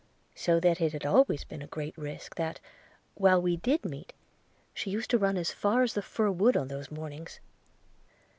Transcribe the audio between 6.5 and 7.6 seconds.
on those mornings.